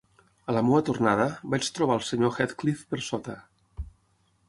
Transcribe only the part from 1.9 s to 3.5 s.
eI Sr. Heathcliff per sota.